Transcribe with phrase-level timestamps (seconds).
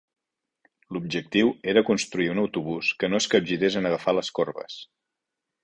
[0.95, 4.83] L'objectiu era construir un autobús que no es capgirés en agafar les corbes.